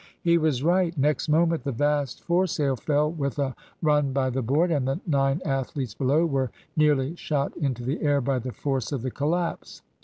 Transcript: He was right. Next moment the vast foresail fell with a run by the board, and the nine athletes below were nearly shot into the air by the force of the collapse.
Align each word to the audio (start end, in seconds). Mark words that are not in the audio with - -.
He 0.19 0.39
was 0.39 0.63
right. 0.63 0.97
Next 0.97 1.29
moment 1.29 1.63
the 1.63 1.71
vast 1.71 2.23
foresail 2.23 2.75
fell 2.75 3.11
with 3.11 3.37
a 3.37 3.53
run 3.83 4.13
by 4.13 4.31
the 4.31 4.41
board, 4.41 4.71
and 4.71 4.87
the 4.87 4.99
nine 5.05 5.43
athletes 5.45 5.93
below 5.93 6.25
were 6.25 6.49
nearly 6.75 7.15
shot 7.15 7.55
into 7.55 7.83
the 7.83 8.01
air 8.01 8.19
by 8.19 8.39
the 8.39 8.51
force 8.51 8.91
of 8.91 9.03
the 9.03 9.11
collapse. 9.11 9.83